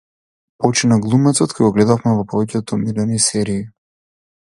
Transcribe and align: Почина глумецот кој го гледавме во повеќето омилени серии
Почина 0.63 0.95
глумецот 1.03 1.53
кој 1.57 1.65
го 1.65 1.69
гледавме 1.75 2.13
во 2.21 2.25
повеќето 2.33 2.79
омилени 2.79 3.21
серии 3.27 3.61